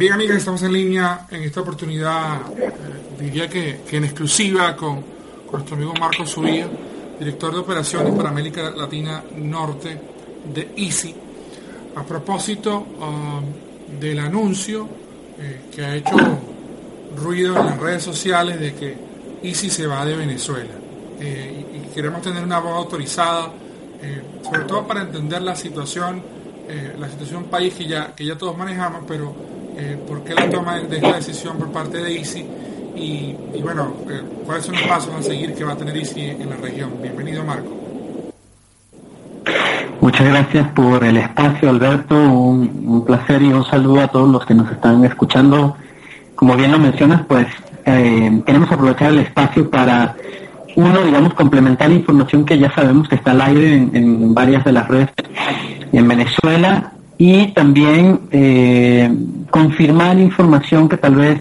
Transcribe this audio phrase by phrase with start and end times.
[0.00, 2.72] Bien, amigas, estamos en línea en esta oportunidad, eh,
[3.20, 5.04] diría que, en exclusiva con,
[5.52, 6.66] nuestro amigo Marco Subía,
[7.18, 10.00] director de operaciones para América Latina Norte
[10.54, 11.14] de ICI,
[11.96, 14.88] a propósito um, del anuncio
[15.38, 16.16] eh, que ha hecho
[17.22, 18.96] ruido en las redes sociales de que
[19.42, 20.72] ICI se va de Venezuela.
[21.20, 23.52] Eh, y, queremos tener una voz autorizada,
[24.42, 26.22] sobre todo para entender la situación,
[26.98, 29.49] la situación país que ya, que ya todos manejamos, pero
[29.80, 32.46] eh, por qué la toma de esta decisión por parte de ICI
[32.96, 36.50] y, bueno, eh, cuáles son los pasos a seguir que va a tener ICI en
[36.50, 36.90] la región.
[37.00, 37.70] Bienvenido, Marco.
[40.02, 42.14] Muchas gracias por el espacio, Alberto.
[42.14, 45.76] Un, placer y un saludo a todos los que nos están escuchando.
[46.34, 47.46] Como bien lo mencionas, pues
[47.86, 50.14] eh, queremos aprovechar el espacio para,
[50.76, 54.62] uno, digamos, complementar la información que ya sabemos que está al aire en, en varias
[54.62, 55.08] de las redes
[55.92, 59.14] en Venezuela y también eh,
[59.50, 61.38] confirmar información que tal vez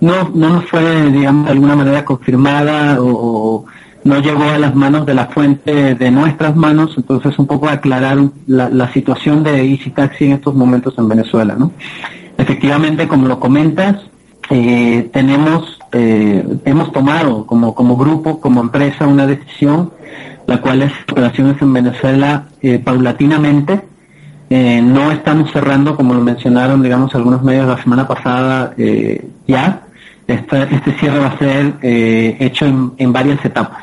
[0.00, 3.64] no, no nos fue, digamos, de alguna manera confirmada o,
[4.02, 8.18] no llegó a las manos de la fuente de nuestras manos, entonces un poco aclarar
[8.48, 11.54] la, situación de Easy Taxi en estos momentos en Venezuela.
[11.56, 11.70] ¿no?
[12.36, 13.98] Efectivamente, como lo comentas,
[14.50, 19.92] eh, tenemos, eh, hemos tomado como, como grupo, como empresa, una decisión,
[20.48, 22.48] la cual es operaciones en Venezuela
[22.82, 23.91] paulatinamente,
[24.54, 29.84] eh, no estamos cerrando, como lo mencionaron, digamos, algunos medios la semana pasada eh, ya.
[30.26, 33.82] Este, este, cierre va a ser eh, hecho en, varias etapas.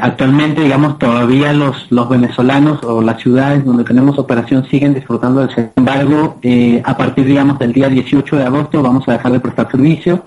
[0.00, 5.52] actualmente, digamos, todavía los, los venezolanos o las ciudades donde tenemos operación siguen disfrutando del
[5.52, 6.38] Sin embargo,
[6.84, 10.22] a partir, digamos, del día 18 de agosto vamos a dejar de prestar servicio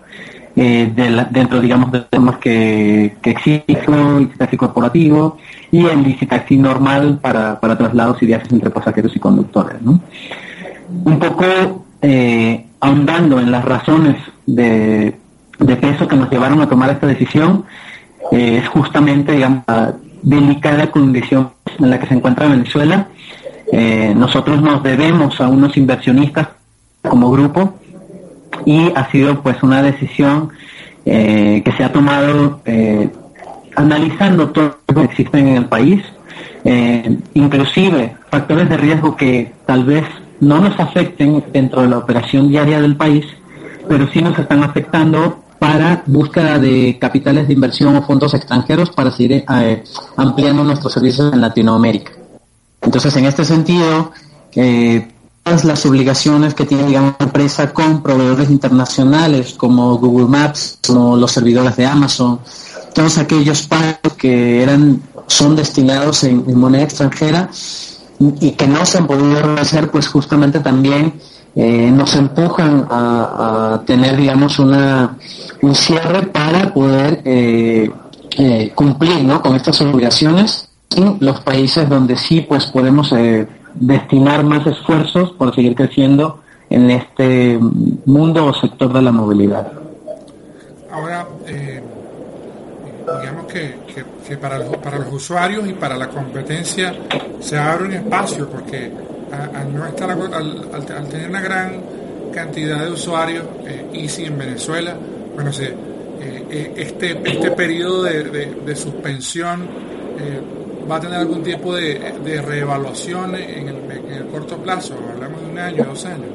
[0.55, 0.91] eh,
[1.31, 5.37] dentro, digamos, de temas que, que existen, corporativo
[5.71, 9.77] y el licitaxi normal para, traslados y viajes entre pasajeros y conductores.
[9.81, 15.15] Un poco eh, ahondando en las razones de,
[15.59, 17.65] de, peso que nos llevaron a tomar esta decisión,
[18.31, 23.07] eh, es justamente, digamos, la delicada condición en la que se encuentra Venezuela.
[23.71, 26.47] Eh, nosotros nos debemos a unos inversionistas
[27.01, 27.75] como grupo
[28.65, 30.49] y ha sido pues una decisión
[31.05, 33.09] eh, que se ha tomado eh,
[33.75, 36.03] analizando todo lo que existe en el país,
[36.63, 40.05] eh, inclusive factores de riesgo que tal vez
[40.39, 43.25] no nos afecten dentro de la operación diaria del país,
[43.87, 49.09] pero sí nos están afectando para búsqueda de capitales de inversión o fondos extranjeros para
[49.11, 49.45] seguir
[50.17, 52.11] ampliando nuestros servicios en Latinoamérica.
[52.81, 54.11] Entonces, en este sentido,
[54.55, 55.07] eh,
[55.45, 61.31] las obligaciones que tiene digamos, la empresa con proveedores internacionales como Google Maps, como los
[61.31, 62.39] servidores de Amazon,
[62.93, 67.49] todos aquellos pagos que eran son destinados en, moneda extranjera
[68.19, 71.13] y, que no se han podido hacer, pues justamente también
[71.55, 75.15] eh, nos empujan a, tener, digamos, una,
[75.61, 77.91] un cierre para poder eh,
[78.37, 79.41] eh, cumplir ¿no?
[79.41, 83.11] con estas obligaciones en los países donde sí pues podemos
[83.75, 87.59] destinar más esfuerzos por seguir creciendo en este
[88.05, 89.71] mundo o sector de la movilidad.
[90.91, 91.81] Ahora, eh,
[93.21, 93.75] digamos que,
[94.27, 96.95] que, para, los, para los usuarios y para la competencia
[97.39, 98.91] se abre un espacio porque
[99.31, 101.81] al, no estar, al, tener una gran
[102.33, 104.95] cantidad de usuarios, eh, Easy en Venezuela,
[105.35, 108.23] bueno, se, eh, este, este periodo de,
[108.65, 109.67] de suspensión
[110.89, 114.95] va a tener algún tipo de, reevaluación en el, corto plazo?
[115.13, 116.29] Hablamos de un año, dos años.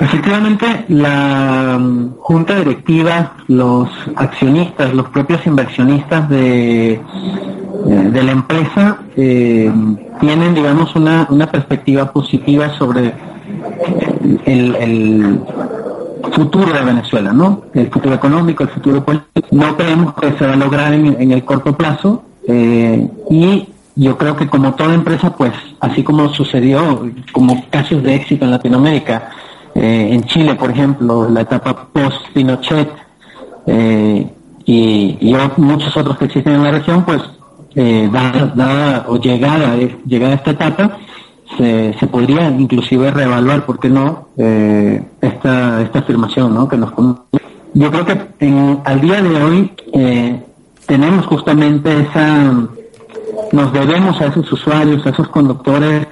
[0.00, 7.00] Efectivamente, la um, junta directiva, los accionistas, los propios inversionistas de, eh,
[7.86, 9.70] de la empresa eh,
[10.20, 13.12] tienen, digamos, una, una perspectiva positiva sobre
[14.44, 15.40] el,
[16.32, 17.62] futuro de Venezuela, ¿no?
[17.74, 19.48] El futuro económico, el futuro político.
[19.50, 24.36] No creemos que se va a lograr en, el corto plazo eh, y yo creo
[24.36, 29.30] que como toda empresa, pues así como sucedió, como casos de éxito en Latinoamérica,
[29.74, 32.88] eh, en Chile, por ejemplo, la etapa post-Pinochet
[33.66, 34.32] eh,
[34.64, 37.22] y, muchos otros que existen en la región, pues
[37.74, 39.76] dada, o llegada,
[40.06, 40.98] llegada a esta etapa,
[41.56, 46.92] se, se podría inclusive reevaluar, ¿por qué no?, eh, esta, esta afirmación, ¿no?, que nos
[47.74, 50.42] Yo creo que en, al día de hoy eh,
[50.86, 52.52] tenemos justamente esa,
[53.52, 56.06] nos debemos a esos usuarios, a esos conductores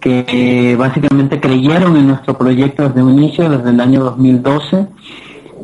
[0.00, 4.86] que básicamente creyeron en nuestro proyecto desde un inicio, desde el año 2012,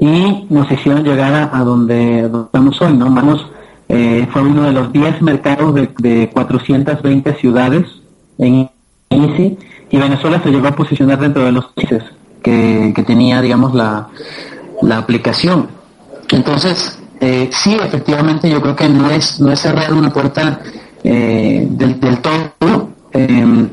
[0.00, 3.10] y nos hicieron llegar a, donde, estamos hoy, ¿no?
[3.10, 3.46] Vamos,
[3.86, 7.84] eh, fue uno de los 10 mercados de, de 420 ciudades
[8.38, 8.69] en
[9.90, 12.02] y Venezuela se llegó a posicionar dentro de los países
[12.42, 14.08] que, tenía, digamos, la,
[14.82, 15.68] la aplicación.
[16.30, 20.60] Entonces, eh, sí, efectivamente, yo creo que no es, no es cerrar una puerta
[21.04, 22.90] eh, del, todo.
[23.12, 23.68] Eh,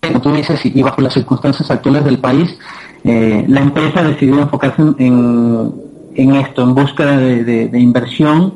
[0.00, 2.58] como tú dices, y bajo las circunstancias actuales del país,
[3.04, 5.72] eh, la empresa decidió enfocarse en,
[6.14, 8.54] en esto, en búsqueda de, inversión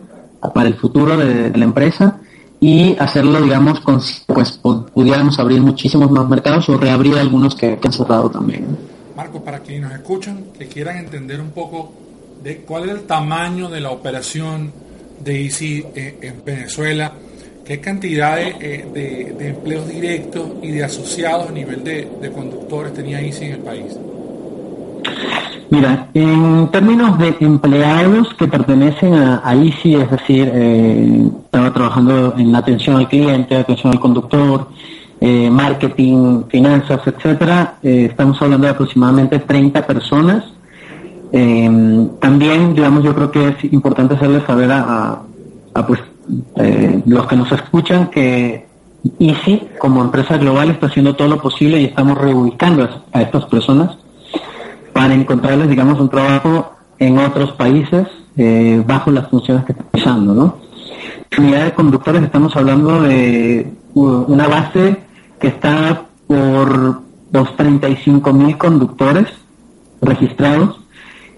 [0.55, 2.21] para el futuro de, la empresa
[2.61, 4.53] y hacerlo, digamos, con, pues
[4.93, 8.77] pudiéramos abrir muchísimos más mercados o reabrir algunos que, han cerrado también.
[9.17, 11.93] Marco, para quienes nos escuchan, que quieran entender un poco
[12.43, 14.73] de cuál es el tamaño de la operación
[15.21, 17.13] de Easy eh, en Venezuela,
[17.65, 23.47] qué cantidad eh, de, empleos directos y de asociados a nivel de, conductores tenía Easy
[23.47, 23.97] en el país.
[25.79, 32.35] Mira, en términos de empleados que pertenecen a, a Easy, es decir, eh, estaba trabajando
[32.37, 34.71] en la atención al cliente, atención al conductor,
[35.21, 40.43] eh, marketing, finanzas, etcétera, eh, estamos hablando de aproximadamente 30 personas.
[41.31, 45.23] también, digamos, yo creo que es importante hacerles saber a,
[45.87, 46.01] pues,
[47.07, 48.67] los que nos escuchan que
[49.21, 53.97] Easy, como empresa global, está haciendo todo lo posible y estamos reubicando a estas personas
[54.99, 60.35] para encontrarles, digamos, un trabajo en otros países eh, bajo las funciones que están usando,
[60.35, 60.57] ¿no?
[61.39, 64.97] Unidad de conductores estamos hablando de una base
[65.39, 67.01] que está por
[67.31, 69.27] los 35 mil conductores
[70.03, 70.81] registrados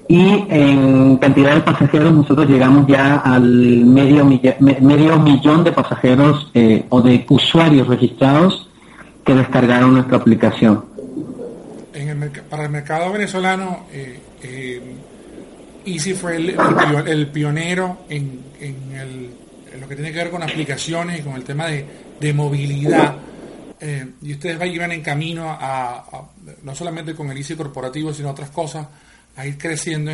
[0.08, 3.44] y en cantidad de pasajeros nosotros llegamos ya al
[3.84, 8.70] medio, medio millón de pasajeros eh, o de usuarios registrados
[9.22, 10.86] que descargaron nuestra aplicación
[12.28, 14.96] para el mercado venezolano, eh, eh,
[16.14, 18.40] fue el, pionero en,
[19.80, 23.16] lo que tiene que ver con aplicaciones y con el tema de, movilidad.
[23.80, 26.04] Eh, y ustedes iban en camino a,
[26.62, 28.86] no solamente con el Easy corporativo, sino otras cosas,
[29.36, 30.12] a ir creciendo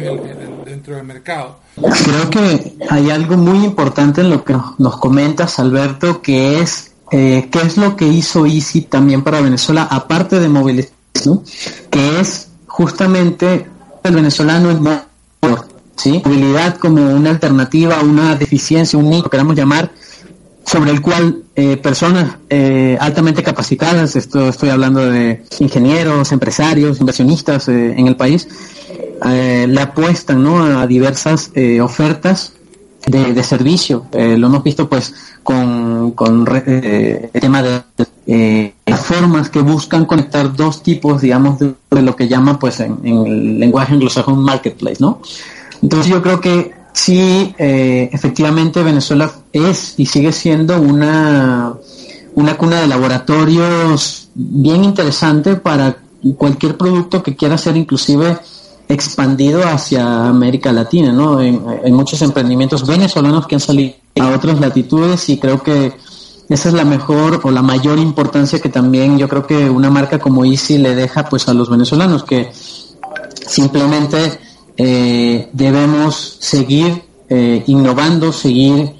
[0.65, 1.61] dentro del mercado.
[1.75, 7.49] Creo que hay algo muy importante en lo que nos comentas, Alberto, que es qué
[7.65, 10.49] es lo que hizo Easy también para Venezuela, aparte de
[11.91, 13.67] que es justamente
[14.03, 15.67] el venezolano en motor,
[16.25, 19.91] movilidad como una alternativa, una deficiencia, un nicho, queramos llamar,
[20.65, 27.69] sobre el cual eh, personas eh, altamente capacitadas, esto estoy hablando de ingenieros, empresarios, inversionistas
[27.69, 28.49] eh, en el país,
[29.25, 30.63] le apuestan ¿no?
[30.63, 32.53] a diversas ofertas
[33.07, 34.07] de, de servicio.
[34.13, 37.63] lo hemos visto pues con, con el tema
[38.27, 42.99] de eh, formas que buscan conectar dos tipos, digamos, de, lo que llaman, pues, en,
[43.05, 45.21] el lenguaje anglosajón marketplace, ¿no?
[45.83, 51.75] Entonces yo creo que sí, eh, efectivamente Venezuela es y sigue siendo una,
[52.35, 55.99] una cuna de laboratorios bien interesante para
[56.37, 58.39] cualquier producto que quiera ser inclusive
[58.89, 61.41] expandido hacia América Latina, ¿no?
[61.41, 65.93] En, en muchos emprendimientos venezolanos que han salido a otras latitudes y creo que
[66.49, 70.19] esa es la mejor o la mayor importancia que también yo creo que una marca
[70.19, 72.53] como Easy le deja pues a los venezolanos que
[73.47, 74.39] simplemente
[74.77, 78.95] eh, debemos seguir eh, innovando, seguir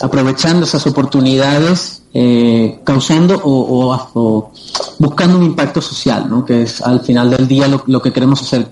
[0.00, 4.50] aprovechando esas oportunidades, eh, causando o,
[4.98, 6.44] buscando un impacto social, ¿no?
[6.44, 8.70] que es al final del día lo, que queremos hacer,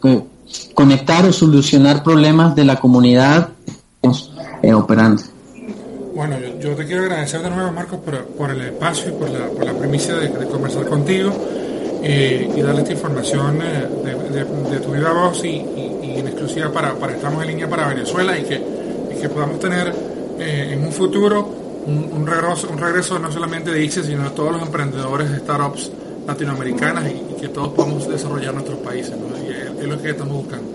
[0.75, 3.51] conectar o solucionar problemas de la comunidad
[4.75, 5.36] operante.
[6.17, 8.01] Bueno, yo, te quiero agradecer de nuevo, Marcos,
[8.39, 11.31] por, el espacio y por la, por la primicia de, conversar contigo
[12.03, 13.87] eh, y darle esta información eh,
[14.71, 18.45] de, tu viva voz y, en exclusiva para, para Estamos en Línea para Venezuela y
[18.45, 18.63] que,
[19.21, 19.93] que podamos tener
[20.39, 21.51] eh, en un futuro
[21.87, 25.91] un, regreso, un regreso no solamente de ICE, sino de todos los emprendedores de startups
[26.27, 29.13] latinoamericanas y, que todos podamos desarrollar nuestros países.
[29.47, 30.67] Y es, lo que estamos buscando.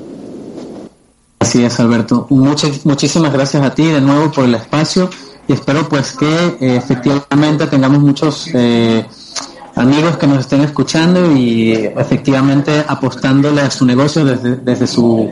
[1.40, 2.28] Así es, Alberto.
[2.30, 5.10] Muchas, muchísimas gracias a ti de nuevo por el espacio
[5.52, 6.26] y espero pues que
[6.62, 9.06] eh, efectivamente tengamos muchos eh,
[9.76, 15.30] amigos que nos estén escuchando y efectivamente apostándole a su negocio desde, desde su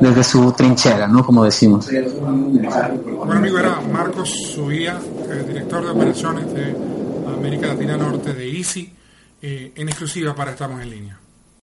[0.00, 1.24] desde su trinchera, ¿no?
[1.24, 1.88] Como decimos.
[1.88, 4.98] Bueno, amigo, era Marcos Subía,
[5.46, 6.74] director de operaciones de
[7.32, 8.92] América Latina Norte de Easy,
[9.40, 11.19] eh, en exclusiva para Estamos en Línea.